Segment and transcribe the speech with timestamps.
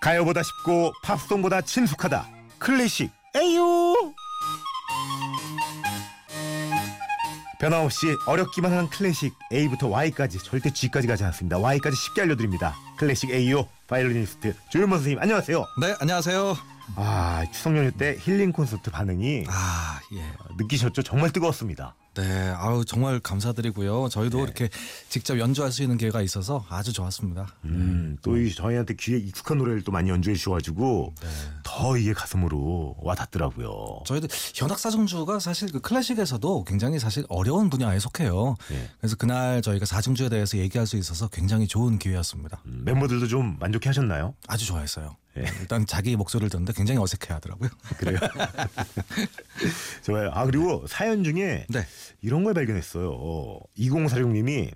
[0.00, 2.26] 가요보다 쉽고 팝송보다 친숙하다.
[2.58, 3.10] 클래식.
[3.36, 3.94] A-Yo
[7.60, 11.58] 변함없이 어렵기만 한 클래식 A부터 Y까지 절대 Z까지 가지 않습니다.
[11.58, 12.74] Y까지 쉽게 알려드립니다.
[12.96, 15.64] 클래식 A-Yo 바이올리니스트 조윤범 선생님 안녕하세요.
[15.80, 16.56] 네, 안녕하세요.
[16.96, 20.32] 아 추석 연휴 때 힐링 콘서트 반응이 아, 예.
[20.58, 21.02] 느끼셨죠?
[21.02, 24.08] 정말 뜨거웠습니다 네, 아우 정말 감사드리고요.
[24.10, 24.44] 저희도 네.
[24.44, 24.68] 이렇게
[25.08, 27.48] 직접 연주할 수 있는 기회가 있어서 아주 좋았습니다.
[27.64, 31.14] 음, 또 이 저희한테 귀에 익숙한 노래를 또 많이 연주해 주셔가지고
[31.80, 34.02] 더 이게 가슴으로 와닿더라고요.
[34.04, 38.56] 저희도 현악사중주가 사실 그 클래식에서도 굉장히 사실 어려운 분야에 속해요.
[38.68, 38.90] 네.
[38.98, 42.60] 그래서 그날 저희가 사중주에 대해서 얘기할 수 있어서 굉장히 좋은 기회였습니다.
[42.66, 44.34] 음, 멤버들도 좀 만족해 하셨나요?
[44.46, 45.16] 아주 좋아했어요.
[45.38, 45.44] 예.
[45.60, 47.70] 일단 자기 목소리를 듣는데 굉장히 어색해 하더라고요.
[47.96, 48.18] 그래요?
[50.04, 50.30] 좋아요.
[50.34, 51.86] 아 그리고 사연 중에 네.
[52.20, 53.10] 이런 걸 발견했어요.
[53.10, 54.70] 어, 2046님이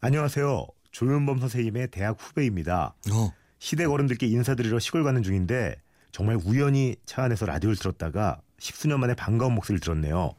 [0.00, 0.66] 안녕하세요.
[0.90, 2.94] 조윤범 선생님의 대학 후배입니다.
[3.12, 5.76] 어, 시댁 어른들께 인사드리러 시골 가는 중인데
[6.12, 10.34] 정말 우연히 차 안에서 라디오를 들었다가 십수년 만에 반가운 목소리를 들었네요.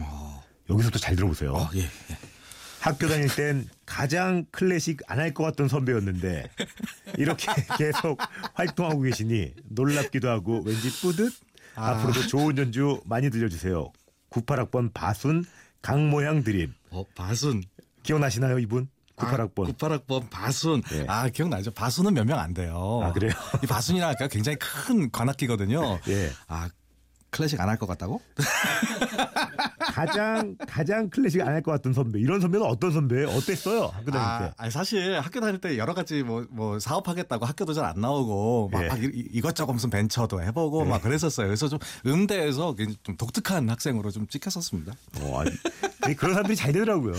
[0.00, 1.52] 어, 여기서부터 잘 들어보세요.
[1.52, 1.88] 어, 예, 예.
[2.80, 6.50] 학교 다닐 땐 가장 클래식 안 할 것 같던 선배였는데
[7.18, 7.46] 이렇게
[7.76, 8.18] 계속
[8.54, 11.32] 활동하고 계시니 놀랍기도 하고 왠지 뿌듯
[11.74, 11.90] 아.
[11.90, 13.92] 앞으로도 좋은 연주 많이 들려주세요
[14.30, 15.44] 98학번 바순
[15.82, 17.62] 강모양 드림 어, 바순.
[18.02, 18.88] 기억나시나요 이분?
[19.20, 20.82] 98학번 98학번 바순.
[20.92, 21.04] 예.
[21.08, 21.70] 아, 기억나죠?
[21.72, 23.00] 바순은 몇 명 안 돼요.
[23.02, 23.32] 아, 그래요?
[23.62, 25.98] 이 바순이라는 가 굉장히 큰 관악기거든요.
[26.08, 26.30] 예.
[26.48, 26.68] 아,
[27.30, 28.20] 클래식 안 할 것 같다고?
[29.92, 33.28] 가장 가장 클래식 안 할 것 같던 선배 이런 선배는 어떤 선배예요?
[33.28, 33.86] 어땠어요?
[33.92, 37.72] 학교 다닐 아, 때 아니 사실 학교 다닐 때 여러 가지 뭐, 뭐 사업하겠다고 학교도
[37.74, 38.88] 잘 안 나오고 막, 예.
[38.88, 41.46] 막 이- 이것저것 무슨 벤처도 해보고 막 그랬었어요.
[41.46, 44.92] 그래서 좀 음대에서 좀 독특한 학생으로 좀 찍혔었습니다.
[45.22, 45.50] 어, 아니,
[46.02, 47.14] 아니, 그런 사람들이 잘 되더라고요.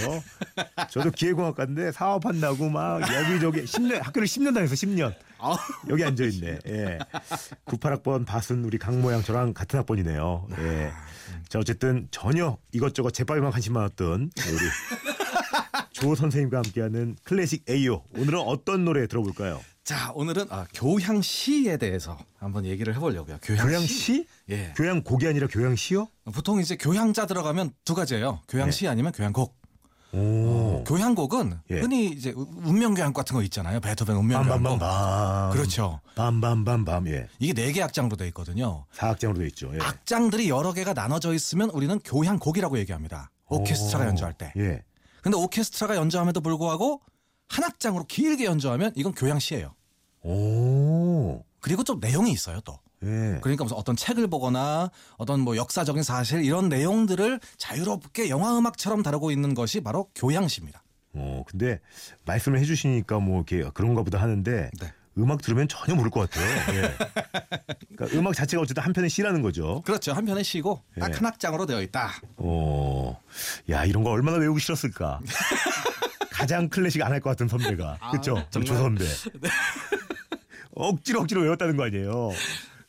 [0.92, 5.14] 저도 기계공학과인데 사업한다고 막 여기저기 10년 학교를 10년 다녔어 10년.
[5.42, 5.58] 아,
[5.90, 6.60] 여기 앉아 있네.
[6.68, 7.00] 예.
[7.66, 10.48] 98학번 바순 우리 강모양 저랑 같은 학번이네요.
[10.60, 10.92] 예.
[11.50, 18.04] 자 어쨌든 전혀 이것저것 제빨에만 관심 많았던 우리 조 선생님과 함께하는 클래식 A요.
[18.18, 19.62] 오늘은 어떤 노래 들어볼까요?
[19.84, 23.40] 자 오늘은 아, 교향시에 대해서 한번 얘기를 해보려고요.
[23.42, 23.68] 교향시.
[23.68, 24.28] 교양시?
[24.52, 24.74] 예.
[24.78, 26.08] 교양 곡이 아니라 교양시요?
[26.34, 28.42] 보통 이제 교향자 들어가면 두 가지예요.
[28.48, 29.61] 교향시 아니면 교향곡.
[30.14, 30.84] 오.
[30.86, 31.80] 교향곡은 예.
[31.80, 33.80] 흔히 이제 운명교향 같은 거 있잖아요.
[33.80, 34.50] 베토벤 운명교향곡.
[34.80, 35.52] 밤밤밤밤.
[35.52, 36.02] 그렇죠.
[36.16, 37.08] 밤밤밤밤.
[37.08, 37.28] 예.
[37.40, 38.86] 이게 네 개 악장으로 돼 있거든요.
[38.92, 39.72] 사악장으로 돼 있죠.
[39.74, 39.80] 예.
[39.82, 43.32] 악장들이 여러 개가 나눠져 있으면 우리는 교향곡이라고 얘기합니다.
[43.48, 44.08] 오케스트라가 오.
[44.10, 44.52] 연주할 때.
[44.58, 44.84] 예.
[45.22, 47.02] 근데 오케스트라가 연주함에도 불구하고
[47.48, 49.74] 한 악장으로 길게 연주하면 이건 교향시예요.
[50.24, 51.44] 오.
[51.60, 52.78] 그리고 좀 내용이 있어요 또.
[53.04, 53.40] 예.
[53.42, 59.32] 그러니까 무슨 어떤 책을 보거나 어떤 뭐 역사적인 사실 이런 내용들을 자유롭게 영화 음악처럼 다루고
[59.32, 60.84] 있는 것이 바로 교향시입니다.
[61.14, 61.80] 어, 근데
[62.26, 64.94] 말씀을 해주시니까 뭐 이렇게 그런가 보다 하는데 네.
[65.18, 66.74] 음악 들으면 전혀 모를 것 같아요.
[66.78, 66.96] 예.
[67.96, 69.82] 그러니까 음악 자체가 어쨌든 한 편의 시라는 거죠.
[69.82, 70.14] 그렇죠.
[70.14, 71.14] 한편에 쉬고 딱 예.
[71.16, 72.12] 한 악장으로 되어 있다.
[72.38, 73.20] 어,
[73.70, 75.20] 야 이런 거 얼마나 외우기 싫었을까.
[76.32, 78.36] 가장 클래식 안 할 것 같은 선배가 그렇죠.
[78.40, 78.68] 네, 정말.
[78.68, 79.06] 조 선배.
[80.74, 82.30] 억지로 억지로 외웠다는 거 아니에요.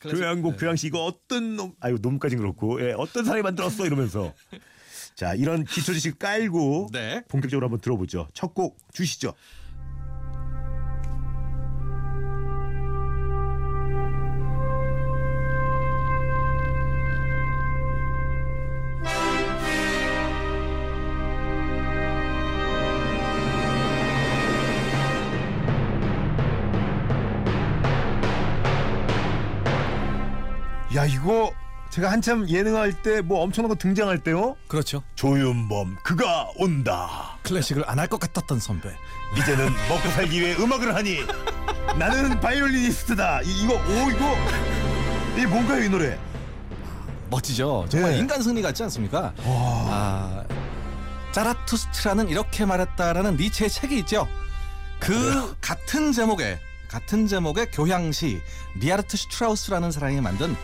[0.09, 0.57] 교양곡 네.
[0.59, 4.33] 교양시 이거 어떤 놈 아유 놈까진 그렇고 예, 어떤 사람이 만들었어 이러면서
[5.15, 7.23] 자 이런 기초 지식 깔고 네.
[7.27, 8.27] 본격적으로 한번 들어보죠.
[8.33, 9.33] 첫 곡 주시죠.
[30.95, 31.51] 야 이거
[31.89, 34.55] 제가 한참 예능할 때 뭐 엄청난 거 등장할 때요.
[34.67, 35.03] 그렇죠.
[35.15, 37.37] 조윤범 그가 온다.
[37.43, 38.89] 클래식을 안 할 것 같았던 선배.
[39.37, 41.19] 이제는 먹고 살기 위해 음악을 하니
[41.97, 43.41] 나는 바이올리니스트다.
[43.43, 44.35] 이, 이거 오 이거
[45.39, 46.19] 이 뭔가요 이 노래?
[47.29, 47.85] 멋지죠.
[47.89, 48.17] 정말 네.
[48.19, 49.33] 인간 승리 같지 않습니까?
[49.45, 50.43] 아,
[51.31, 54.27] 자라투스트라는 이렇게 말했다라는 니체의 책이 있죠.
[54.99, 58.39] 그 같은 제목의 같은 제목의 교향시
[58.79, 60.55] 리하르트 슈트라우스라는 사람이 만든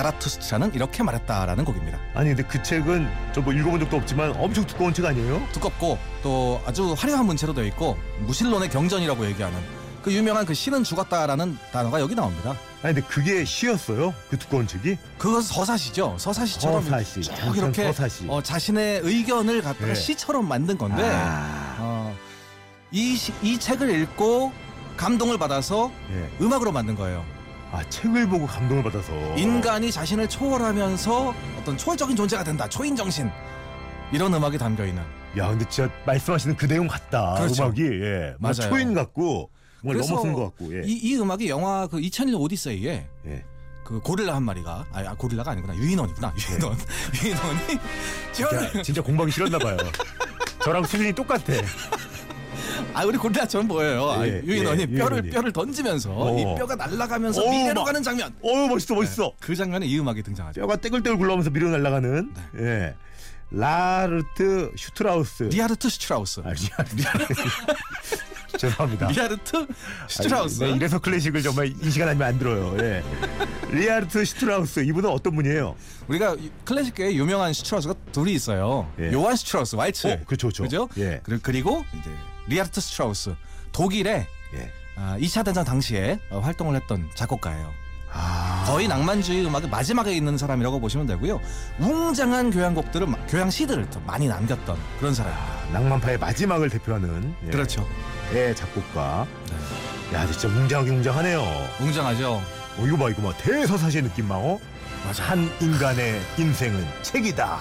[0.00, 1.98] 자라투스트라는 이렇게 말했다라는 곡입니다.
[2.14, 5.40] 아니 근데 그 책은 저 뭐 읽어본 적도 없지만 엄청 두꺼운 책 아니에요?
[5.52, 9.56] 두껍고 또 아주 화려한 문체로 되어 있고 무신론의 경전이라고 얘기하는
[10.02, 12.50] 그 유명한 그 신은 죽었다라는 단어가 여기 나옵니다.
[12.82, 14.12] 아니 근데 그게 시였어요?
[14.28, 14.98] 그 두꺼운 책이?
[15.18, 16.16] 그것은 서사시죠.
[16.18, 18.24] 서사시처럼 서사시, 쭉 이렇게 서사시.
[18.28, 19.94] 어, 자신의 의견을 갖다가 네.
[19.94, 22.16] 시처럼 만든 건데 아, 어,
[22.90, 24.52] 이, 시- 이 책을 읽고
[24.96, 26.44] 감동을 받아서 예.
[26.44, 27.24] 음악으로 만든 거예요.
[27.76, 32.66] 아 책을 보고 감동을 받아서 인간이 자신을 초월하면서 어떤 초월적인 존재가 된다.
[32.66, 33.30] 초인 정신.
[34.12, 35.02] 이런 음악이 담겨 있는.
[35.36, 37.64] 야 근데 진짜 말씀하시는 그 내용 같다 그렇죠.
[37.64, 38.34] 음악이 예.
[38.38, 38.70] 뭐 맞아요.
[38.70, 39.50] 초인 같고
[39.82, 40.74] 정말 넘어선 것 같고.
[40.74, 40.86] 예.
[40.86, 43.44] 이, 이 음악이 영화 그 2001 오디세이에 예.
[43.84, 46.78] 그 고릴라 한 마리가 아 고릴라가 아니구나 유인원이구나 유인원
[47.22, 47.60] 유인원이
[48.32, 49.76] 진짜, 진짜 공부하기 싫었나 봐요.
[50.64, 51.52] 저랑 수준이 똑같아.
[52.96, 54.08] 아 우리 고릴라처럼 보여요.
[54.10, 55.30] 아, 예, 유인원이 예, 뼈를 유인원이.
[55.30, 56.38] 뼈를 던지면서 어.
[56.38, 58.34] 이 뼈가 날아가면서 어, 미래로 막- 가는 장면.
[58.42, 59.32] 어우 멋있어 멋있어.
[59.38, 60.62] 그 장면에 이 음악이 등장하죠.
[60.62, 62.32] 뼈가 떼글떼글 굴러가면서 미래로 날아가는.
[62.54, 62.62] 네.
[62.64, 62.94] 예.
[63.50, 65.44] 라르트 슈트라우스.
[65.44, 66.40] 리하르트 슈트라우스.
[66.40, 66.96] 아, 리하르트.
[68.58, 69.08] 죄송합니다.
[69.08, 69.66] 리하르트
[70.08, 70.62] 슈트라우스.
[70.62, 72.76] 아니, 네, 이래서 클래식을 정말 이 시간 아니면 안 들어요.
[72.80, 73.02] 예.
[73.70, 75.74] 리하르트 슈트라우스 이분은 어떤 분이에요?
[76.08, 78.90] 우리가 이 클래식계에 유명한 슈트라우스가 둘이 있어요.
[78.98, 79.12] 예.
[79.12, 80.06] 요한 슈트라우스 왈츠.
[80.06, 80.62] 어, 그렇죠, 그렇죠.
[80.62, 80.88] 그죠?
[80.98, 81.20] 예.
[81.22, 82.10] 그리- 그리고 이제
[82.48, 83.34] 리하르트 슈트라우스
[83.72, 84.72] 독일의 예.
[84.96, 87.70] 아, 2차 대전 당시에 어, 활동을 했던 작곡가예요.
[88.12, 88.45] 아.
[88.66, 91.40] 거의 낭만주의 음악의 마지막에 있는 사람이라고 보시면 되고요.
[91.78, 95.56] 웅장한 교향곡들을 마- 교향시들을 더 많이 남겼던 그런 사람입니다.
[95.72, 97.50] 낭만파의 마지막을 대표하는 예.
[97.50, 97.86] 그렇죠.
[98.34, 99.24] 예, 작곡가.
[100.10, 100.16] 네.
[100.16, 101.42] 야, 진짜 웅장하게 웅장하네요.
[101.80, 102.32] 웅장하죠.
[102.78, 103.36] 어, 이거 봐, 이거 봐.
[103.38, 104.58] 대서사시의 느낌 막, 어?
[105.06, 105.22] 맞아.
[105.24, 107.58] 한 인간의 인생은 책이다.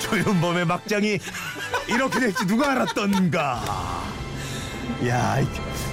[0.00, 1.18] 조윤범의 막장이
[1.88, 4.04] 이렇게 될지 누가 알았던가.
[5.08, 5.48] 야, 이-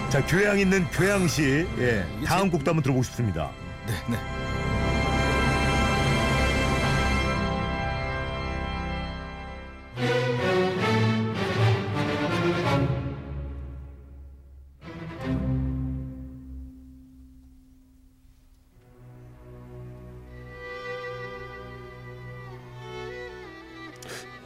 [0.10, 1.66] 자 교양 있는 교양시.
[1.80, 3.50] 예, 다음 제- 곡도 한번 들어보고 싶습니다.
[3.92, 4.18] 네, 네.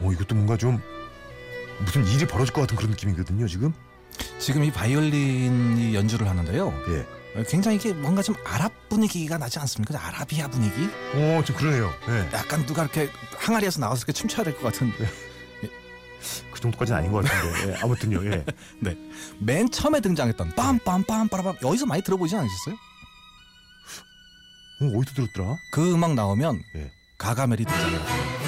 [0.00, 0.80] 어, 이것도 뭔가 좀
[1.84, 3.72] 무슨 일이 벌어질 것 같은 그런 느낌이거든요, 지금.
[4.40, 6.72] 지금 이 바이올린이 연주를 하는데요.
[6.88, 7.25] 예.
[7.36, 9.98] 어, 굉장히 이게 뭔가 좀 아랍 분위기가 나지 않습니까?
[10.06, 10.88] 아라비아 분위기?
[11.14, 11.92] 어, 좀 그러네요.
[12.08, 12.28] 예.
[12.32, 14.92] 약간 누가 이렇게 항아리에서 나와서 이렇게 춤춰야 될 것 같은.
[16.52, 17.68] 그 정도까지는 아닌 것 같은데.
[17.72, 18.24] 예, 아무튼요.
[18.32, 18.44] 예.
[18.80, 18.96] 네.
[19.38, 22.74] 맨 처음에 등장했던 빰빰빰 빠라밤 여기서 많이 들어보지 않으셨어요?
[24.82, 25.56] 어, 어디서 들었더라?
[25.72, 26.90] 그 음악 나오면 예.
[27.18, 28.00] 가가멜이 등장해요.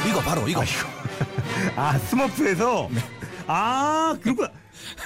[0.08, 0.62] 이거 바로 이거.
[1.76, 2.88] 아, 스머프에서.
[3.46, 4.50] 아, 그렇구나.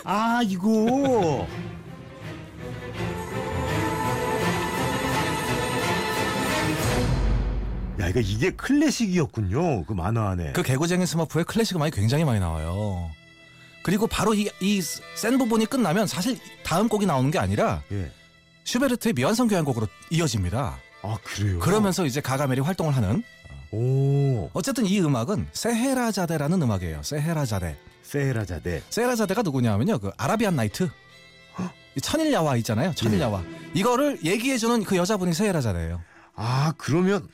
[0.05, 1.47] 아, 이거.
[8.01, 9.85] 야, 이거 이게 클래식이었군요.
[9.85, 10.53] 그 만화 안에.
[10.53, 13.11] 그 개구쟁이 스머프의 클래식 음악이 굉장히 많이 나와요.
[13.83, 14.81] 그리고 바로 이, 이
[15.15, 18.11] 센 부분이 끝나면 사실 다음 곡이 나오는 게 아니라 예.
[18.65, 20.79] 슈베르트의 미완성 교향곡으로 이어집니다.
[21.03, 21.59] 아, 그래요.
[21.59, 23.23] 그러면서 이제 가가멜이 활동을 하는
[23.73, 27.03] 오, 어쨌든 이 음악은 세헤라자데라는 음악이에요.
[27.03, 27.77] 세헤라자데.
[28.03, 28.83] 세라자데.
[28.91, 29.99] 세헤라자데가 누구냐면요.
[29.99, 30.89] 그 아라비안 나이트.
[31.95, 32.95] 이 천일야화 있잖아요.
[32.95, 33.43] 천일야화.
[33.75, 36.01] 이거를 얘기해주는 그 여자분이 세헤라자데예요.
[36.37, 37.29] 아, 그러면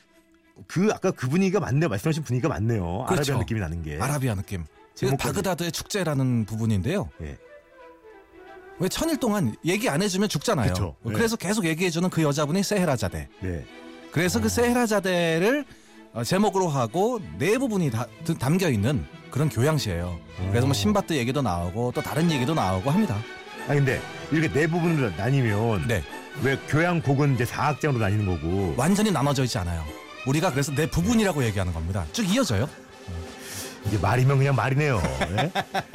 [0.67, 1.89] 그 아까 그 분위기가 맞네요.
[1.89, 3.05] 말씀하신 분위기가 맞네요.
[3.09, 3.33] 그렇죠.
[3.33, 3.99] 아라비아 느낌이 나는 게.
[4.01, 4.65] 아라비아 느낌.
[4.99, 5.17] 그.
[5.17, 7.09] 바그다드의 축제라는 부분인데요.
[7.23, 7.37] 예.
[8.81, 10.73] 왜 천일 동안 얘기 안 해주면 죽잖아요.
[10.73, 10.97] 그쵸.
[11.03, 11.13] 네.
[11.13, 13.29] 그래서 계속 얘기해주는 그 여자분이 세헤라자데.
[13.41, 13.65] 네.
[14.13, 15.65] 그래서 그 세헤라자데를
[16.15, 20.19] 어, 제목으로 하고 네 부분이 다 드- 담겨 있는 그런 교양시예요.
[20.51, 20.73] 그래서 뭐 오.
[20.73, 23.17] 신바트 얘기도 나오고 또 다른 얘기도 나오고 합니다.
[23.69, 24.01] 아 근데
[24.33, 26.03] 이렇게 네 부분으로 나뉘면 네,
[26.43, 29.85] 왜 교양 곡은 이제 사악장으로 나뉘는 거고 완전히 나눠져 있지 않아요.
[30.29, 32.05] 우리가 그래서 네 부분이라고 얘기하는 겁니다.
[32.13, 32.69] 쭉 이어져요.
[33.87, 35.01] 이게 말이면 그냥 말이네요.
[35.21, 35.51] 예?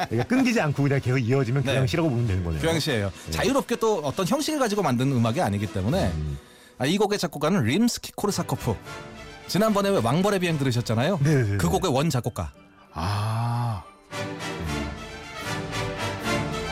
[0.10, 1.74] 그러니까 끊기지 않고 그냥 계속 이어지면 네.
[1.74, 2.62] 교향시라고 보면 되는 거네요.
[2.62, 3.12] 교향시예요.
[3.30, 6.38] 자유롭게 또 어떤 형식을 가지고 만든 음악이 아니기 때문에 음.
[6.80, 8.76] 아, 이 곡의 작곡가는 림스키 코르사코프.
[9.48, 11.20] 지난번에 왜 왕벌의 비행 들으셨잖아요.
[11.24, 11.58] 네네네.
[11.58, 12.52] 그 곡의 원 작곡가.
[12.94, 13.84] 아.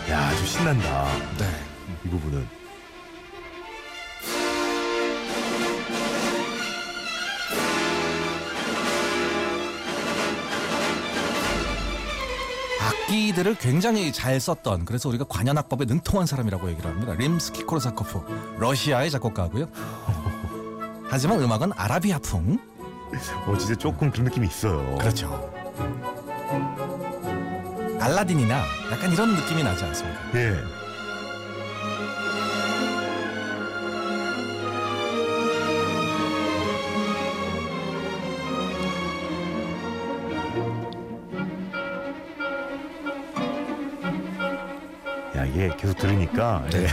[0.09, 1.05] 야, 좀 신난다.
[1.37, 1.47] 네.
[2.05, 2.60] 이 부분은.
[13.01, 17.13] 악기들을 굉장히 잘 썼던 그래서 우리가 관현악법에 능통한 사람이라고 얘기를 합니다.
[17.13, 19.67] 림스키 코르사코프 러시아의 작곡가고요.
[21.07, 22.59] 하지만 음악은 아라비아풍.
[23.45, 24.97] 어, 진짜 조금 그런 느낌이 있어요.
[24.97, 25.51] 그렇죠.
[27.99, 30.19] 알라딘이나 약간 이런 느낌이 나지 않습니까?
[30.35, 30.80] 예.
[45.61, 46.87] 야, 이게 계속 들으니까 예.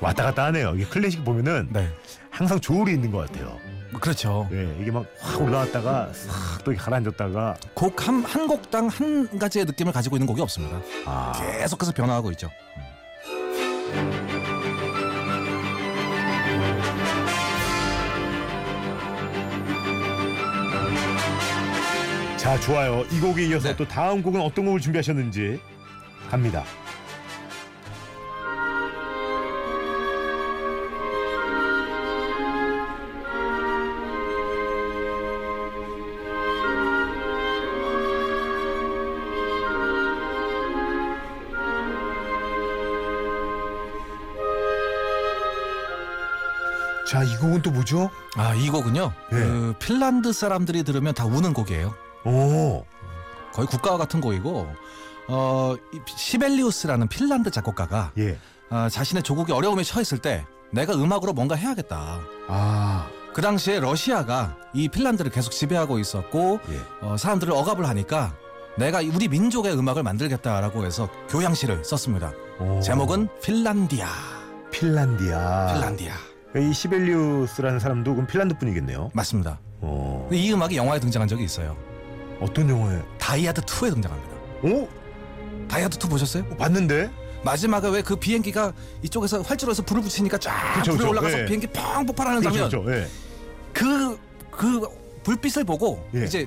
[0.00, 0.72] 왔다 갔다 하네요.
[0.74, 1.88] 이게 클래식 보면은 네.
[2.30, 3.58] 항상 조울이 있는 것 같아요.
[4.00, 4.48] 그렇죠.
[4.52, 10.16] 예, 이게 막 확 올라왔다가 싹또 가라앉았다가 곡 한 한 곡당 한 가지의 느낌을 가지고
[10.16, 10.80] 있는 곡이 없습니다.
[11.06, 12.50] 아, 계속해서 변화하고 있죠.
[22.36, 23.04] 자 좋아요.
[23.10, 23.76] 이 곡에 이어서 네.
[23.76, 25.60] 또 다음 곡은 어떤 곡을 준비하셨는지
[26.30, 26.64] 갑니다.
[47.06, 48.10] 자, 이 곡은 또 뭐죠?
[48.36, 49.12] 아, 이 곡은요.
[49.32, 49.36] 예.
[49.36, 51.94] 그 핀란드 사람들이 들으면 다 우는 곡이에요.
[52.24, 52.84] 오.
[53.52, 54.66] 거의 국가와 같은 곡이고
[55.28, 58.38] 어, 이 시벨리우스라는 핀란드 작곡가가 예.
[58.70, 62.20] 아, 자신의 조국이 어려움에 처했을 때 내가 음악으로 뭔가 해야겠다.
[62.48, 63.08] 아.
[63.32, 66.80] 그 당시에 러시아가 이 핀란드를 계속 지배하고 있었고 예.
[67.02, 68.34] 어, 사람들을 억압을 하니까
[68.76, 72.32] 내가 우리 민족의 음악을 만들겠다라고 해서 교양시를 썼습니다.
[72.58, 72.80] 오.
[72.80, 74.08] 제목은 핀란디아.
[74.72, 75.74] 핀란디아.
[75.74, 76.33] 핀란디아.
[76.56, 79.10] 이 시벨리우스라는 사람도 그럼 핀란드 분이겠네요.
[79.12, 79.58] 맞습니다.
[79.80, 80.28] 어.
[80.32, 81.76] 이 음악이 영화에 등장한 적이 있어요.
[82.40, 83.00] 어떤 영화에?
[83.18, 84.34] 다이하드 2에 등장합니다.
[84.62, 84.88] 오?
[85.68, 86.44] 다이하드 2 보셨어요?
[86.56, 87.10] 봤는데?
[87.42, 91.10] 마지막에 왜 그 비행기가 이쪽에서 활주로에서 불을 붙이니까 쫙 그쵸, 불이 그쵸.
[91.10, 91.44] 올라가서 예.
[91.44, 92.84] 비행기 펑 폭발하는 그렇죠, 장면.
[92.84, 93.02] 그렇죠.
[93.02, 93.08] 예.
[93.72, 94.18] 그,
[94.50, 94.88] 그
[95.24, 96.24] 불빛을 보고 예.
[96.24, 96.46] 이제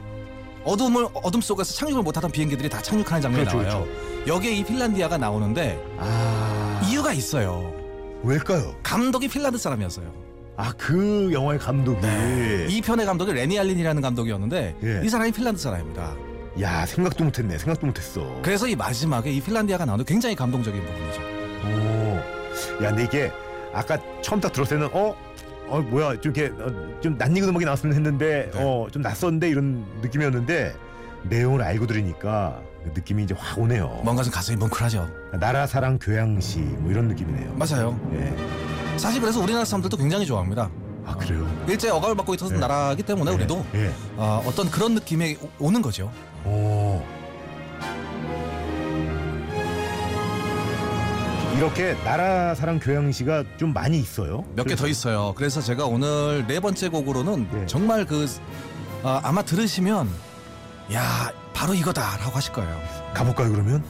[0.64, 3.88] 어둠을 어둠 속에서 착륙을 못하던 비행기들이 다 착륙하는 장면이 그렇죠, 나와요.
[4.26, 6.82] 여기에 이 핀란디아가 나오는데 아.
[6.90, 7.72] 이유가 있어요.
[8.24, 8.76] 왜일까요?
[8.84, 10.12] 감독이 핀란드 사람이었어요.
[10.56, 12.00] 아, 그 영화의 감독이.
[12.70, 15.02] 이 편의 감독이 레니 알린이라는 감독이었는데 예.
[15.06, 16.16] 이 사람이 핀란드 사람입니다.
[16.62, 17.58] 야, 생각도 못했네.
[17.60, 18.40] 생각도 못했어.
[18.42, 21.22] 그래서 이 마지막에 이 핀란디아가 나오는 굉장히 감동적인 부분이죠.
[21.68, 22.84] 오.
[22.84, 23.32] 야, 근데 이게
[23.72, 25.16] 아까 처음 딱 들었을 때는 어?
[25.70, 28.64] 어 뭐야 좀 이렇게 어, 좀 낯익은 음악이 나왔으면 했는데 네.
[28.64, 30.74] 어좀 낯선데 이런 느낌이었는데
[31.30, 34.02] 내용을 알고 들으니까 그 느낌이 이제 확 오네요.
[34.04, 35.08] 뭔가 좀 가슴이 뭉클하죠.
[35.40, 37.54] 나라 사랑 교양시 뭐 이런 느낌이네요.
[37.56, 38.00] 맞아요.
[38.14, 38.98] 예.
[38.98, 40.70] 사실 그래서 우리나라 사람들도 굉장히 좋아합니다.
[41.06, 41.48] 아 그래요.
[41.68, 42.60] 일제 억압을 받고 있었던 네.
[42.60, 43.92] 나라이기 때문에 우리도 예.
[44.18, 46.12] 어, 어떤 그런 느낌이 오- 오는 거죠.
[46.46, 47.02] 오.
[51.58, 54.44] 이렇게 나라 사랑 교양시가 좀 많이 있어요.
[54.56, 55.34] 몇 개 더 있어요.
[55.36, 57.66] 그래서 제가 오늘 네 번째 곡으로는 네.
[57.66, 58.28] 정말 그
[59.04, 60.08] 아, 아마 들으시면
[60.94, 62.80] 야 바로 이거다라고 하실 거예요.
[63.14, 63.84] 가볼까요 그러면?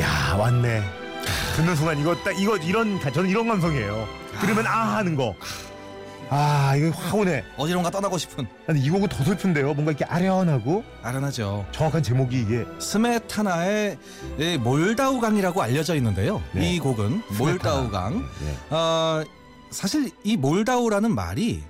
[0.00, 0.82] 야 왔네.
[1.56, 4.06] 듣는 순간 이거 딱 이거 이런 저는 이런 감성이에요.
[4.40, 5.34] 들으면 아 하는 거.
[6.30, 7.44] 아 이거 확 오네.
[7.56, 9.74] 어디론가 떠나고 싶은 근데 이 곡은 더 슬픈데요.
[9.74, 11.66] 뭔가 이렇게 아련하고 아련하죠.
[11.72, 13.98] 정확한 제목이 이게 스메타나의
[14.38, 16.42] 이 몰다우강이라고 알려져 있는데요.
[16.52, 16.74] 네.
[16.74, 18.28] 이 곡은 몰다우강.
[18.44, 18.74] 예.
[18.74, 19.24] 어,
[19.70, 21.62] 사실 이 몰다우라는 말이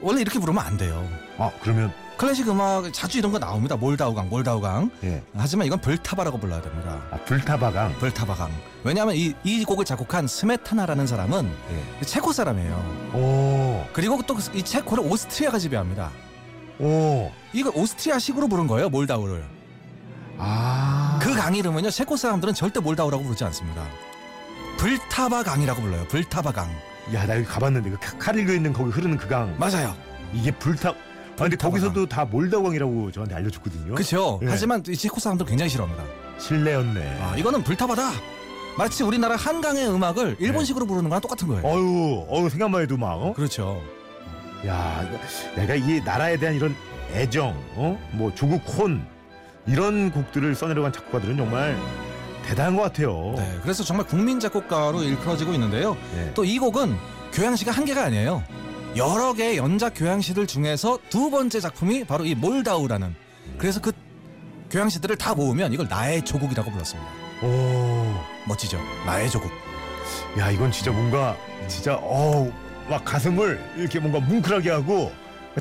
[0.00, 1.08] 원래 이렇게 부르면 안 돼요.
[1.38, 3.76] 아 그러면 클래식 음악 자주 이런 거 나옵니다.
[3.76, 4.90] 몰다우강, 몰다우강.
[5.04, 5.22] 예.
[5.36, 7.00] 하지만 이건 벌타바라고 불러야 됩니다.
[7.12, 7.96] 아 불타바강.
[8.00, 8.50] 벌타바강.
[8.82, 11.48] 왜냐하면 이, 이 곡을 작곡한 스메타나라는 사람은
[12.00, 12.04] 예.
[12.04, 12.74] 체코 사람이에요.
[13.14, 13.86] 오.
[13.92, 16.10] 그리고 또 이 체코를 오스트리아가 지배합니다.
[16.80, 17.30] 오.
[17.52, 19.44] 이걸 오스트리아식으로 부른 거예요, 몰다우를.
[20.38, 21.18] 아.
[21.22, 23.84] 그 강 이름은요, 체코 사람들은 절대 몰다우라고 부르지 않습니다.
[24.78, 26.04] 불타바강이라고 불러요.
[26.08, 26.68] 불타바강.
[27.14, 29.56] 야, 나 여기 가봤는데 그 카- 카릴교 있는 거기 흐르는 그 강.
[29.58, 29.94] 맞아요.
[30.32, 30.92] 이게 불타.
[31.38, 31.56] 아, 근데.
[31.56, 33.94] 거기서도 다 몰다강이라고 저한테 알려줬거든요.
[33.94, 34.40] 그렇죠.
[34.42, 34.46] 예.
[34.48, 36.04] 하지만 이 체코 사람들 은 굉장히 싫어합니다.
[36.38, 37.18] 실례였네.
[37.20, 38.10] 아, 이거는 불타바다.
[38.76, 41.62] 마치 우리나라 한강의 음악을 일본식으로 부르는 거랑 똑같은 거예요.
[41.62, 41.68] 네.
[41.68, 43.14] 어유, 어유 생각만 해도 막.
[43.14, 43.32] 어?
[43.32, 43.82] 그렇죠.
[44.66, 45.04] 야,
[45.56, 46.74] 내가 이 나라에 대한 이런
[47.12, 49.04] 애정, 어, 뭐 조국 혼
[49.66, 51.76] 이런 곡들을 써내려간 작곡가들은 정말
[52.44, 53.34] 대단한 것 같아요.
[53.36, 55.96] 네, 그래서 정말 국민 작곡가로 일컬어지고 있는데요.
[56.14, 56.32] 네.
[56.34, 56.96] 또이 곡은
[57.32, 58.42] 교향시가 한 개가 아니에요.
[58.96, 63.14] 여러 개의 연작 교향시들 중에서 두 번째 작품이 바로 이 몰다우라는.
[63.58, 63.92] 그래서 그
[64.70, 67.10] 교향시들을 다 모으면 이걸 나의 조국이라고 불렀습니다.
[67.42, 68.14] 오,
[68.46, 68.78] 멋지죠?
[69.06, 69.50] 나의 조국.
[70.38, 71.36] 야, 이건 진짜 뭔가
[71.68, 72.50] 진짜 어우,
[72.88, 75.12] 막 가슴을 이렇게 뭔가 뭉클하게 하고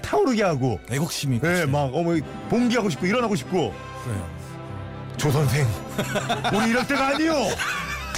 [0.01, 1.39] 타오르게 하고, 애국심이.
[1.39, 1.65] 네?
[1.65, 2.15] 막 어머
[2.49, 3.73] 봉기하고 싶고 일어나고 싶고.
[4.03, 4.37] 그래요.
[5.17, 5.65] 조 선생,
[6.53, 7.33] 우리 이럴 때가 아니요.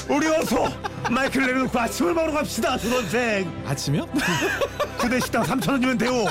[0.09, 0.67] 우리 어서
[1.09, 3.51] 마이크를 내려놓고 아침을 먹으러 갑시다, 조 선생.
[3.67, 4.07] 아침이요?
[4.97, 6.25] 구대 식당 3천 원이면 돼요.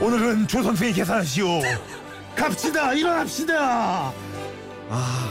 [0.00, 1.46] 오늘은 조 선생이 계산하시오.
[2.36, 4.12] 갑시다, 일어납시다.
[4.90, 5.30] 아,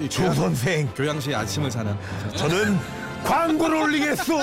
[0.00, 1.96] 이조 교향, 선생, 교향시의 아침을 사는.
[2.36, 2.78] 저는
[3.24, 4.38] 광고를 올리겠소.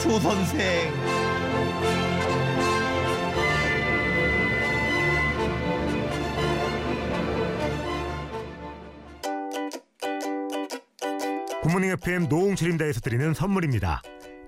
[0.00, 1.27] 조 선생.
[11.68, 14.00] 굿모닝 FM 노홍철입니다에서 드리는 선물입니다.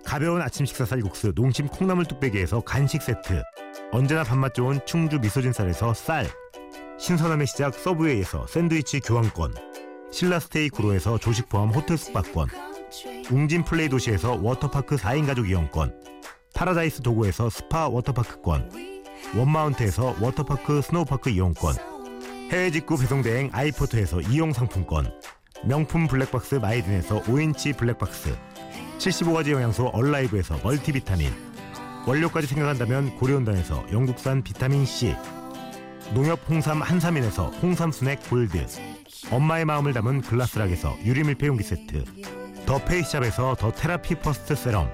[0.07, 3.43] 가벼운 아침 식사 쌀국수 농심 콩나물 뚝배기에서 간식 세트
[3.93, 6.27] 언제나 밥맛 좋은 충주 미소진 쌀에서 쌀
[6.99, 9.55] 신선함의 시작 서브웨이에서 샌드위치 교환권
[10.11, 12.49] 신라스테이 구로에서 조식 포함 호텔 숙박권
[13.31, 15.93] 웅진 플레이 도시에서 워터파크 4인 가족 이용권
[16.55, 18.71] 파라다이스 도고에서 스파 워터파크권
[19.37, 21.75] 원마운트에서 워터파크 스노우파크 이용권
[22.51, 25.13] 해외 직구 배송대행 아이포터에서 이용 상품권
[25.63, 28.35] 명품 블랙박스 마이딘에서 5인치 블랙박스
[28.99, 31.31] 75가지 영양소 얼라이브에서 멀티비타민
[32.07, 35.15] 원료까지 생각한다면 고려은단에서 영국산 비타민C
[36.15, 38.67] 농협 홍삼 한삼인에서 홍삼 스낵 골드
[39.31, 42.05] 엄마의 마음을 담은 글라스락에서 유리밀폐용기 세트
[42.65, 44.91] 더 페이스샵에서 더 테라피 퍼스트 세럼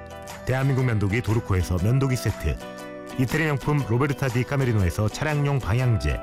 [0.47, 2.59] 대한민국 면도기 도르코에서 면도기 세트
[3.19, 6.21] 이태리 명품 로베르타 디 까메리노에서 차량용 방향제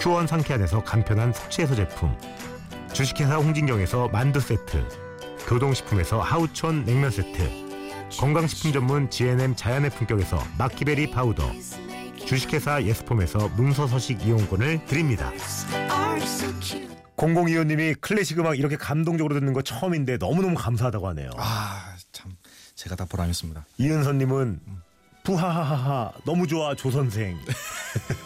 [0.00, 2.16] 큐원 상쾌한에서 간편한 숙취해소 제품
[2.96, 4.82] 주식회사 홍진경에서 만두 세트
[5.46, 7.46] 교동식품에서 하누촌 냉면 세트
[8.18, 11.52] 건강식품 전문 GNM 자연의 품격에서 마키베리 파우더
[12.26, 15.30] 주식회사 예스폼에서 문서 서식 이용권을 드립니다.
[17.16, 21.28] 공공이호님이 클래식 음악 이렇게 감동적으로 듣는 거 처음인데 너무너무 감사하다고 하네요.
[21.36, 22.34] 아, 참
[22.76, 23.66] 제가 다 보람있습니다.
[23.76, 24.60] 이은선님은
[25.26, 27.36] 부하하하하 너무 좋아 조 선생.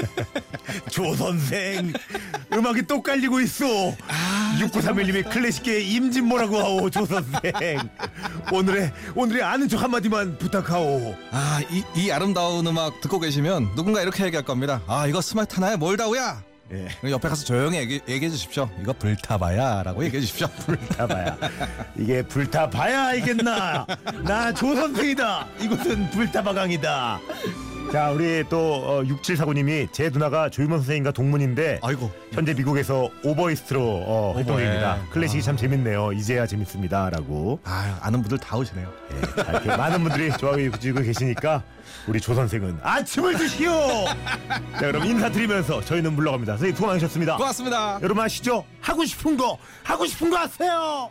[0.91, 1.93] 조 선생
[2.53, 3.65] 음악이 또 깔리고 있어.
[4.59, 7.79] 6931님이 클래식계 임진모라고 하오 조 선생.
[8.53, 11.15] 오늘의 오늘의 아는 척 한마디만 부탁하오.
[11.31, 14.83] 아, 이, 이 아름다운 음악 듣고 계시면 누군가 이렇게 얘기할 겁니다.
[14.87, 16.50] 아, 이거 스마트나의 몰다우야.
[16.73, 17.11] 예.
[17.11, 18.69] 옆에 가서 조용히 얘기, 얘기해 주십시오.
[18.81, 20.47] 이거 불타봐야라고 얘기해 주십시오.
[20.67, 21.37] 불타봐야
[21.97, 23.87] 이게 불타봐야 알겠나
[24.23, 27.21] 나 조선생이다 이곳은 불타바강이다
[27.93, 32.09] 자 우리 또 어, 6749님이 제 누나가 조유만 선생님과 동문인데 아이고.
[32.33, 34.99] 현재 미국에서 오버이스트로 어, 활동 중입니다.
[35.11, 35.43] 클래식이 아.
[35.43, 38.89] 참 재밌네요 이제야 재밌습니다라고 아, 아는 분들 다 오시네요.
[39.13, 41.65] 예, 자, 이렇게 많은 분들이 좋아해주고 계시니까
[42.07, 43.73] 우리 조 선생은 아침을 드시오
[44.75, 47.99] 자 그럼 인사드리면서 저희는 물러갑니다 선생님 수고 많으셨습니다 고맙습니다.
[48.03, 51.11] 여러분 아시죠 하고 싶은 거 하고 싶은 거 하세요